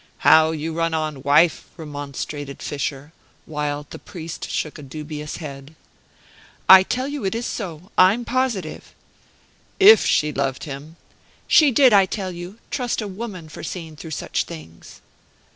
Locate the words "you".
0.49-0.73, 7.07-7.23, 12.31-12.57